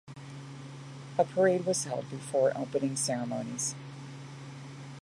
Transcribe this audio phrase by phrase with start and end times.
[1.19, 3.75] A parade was held before opening ceremonies.